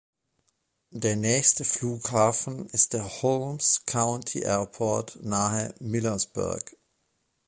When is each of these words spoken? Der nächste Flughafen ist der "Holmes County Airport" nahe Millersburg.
Der 0.89 1.15
nächste 1.15 1.63
Flughafen 1.63 2.65
ist 2.69 2.93
der 2.93 3.21
"Holmes 3.21 3.83
County 3.85 4.39
Airport" 4.39 5.19
nahe 5.21 5.75
Millersburg. 5.79 6.75